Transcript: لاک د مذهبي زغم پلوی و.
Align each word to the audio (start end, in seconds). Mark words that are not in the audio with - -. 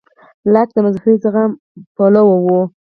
لاک 0.53 0.69
د 0.73 0.77
مذهبي 0.85 1.13
زغم 1.23 1.51
پلوی 1.95 2.39
و. 2.43 2.47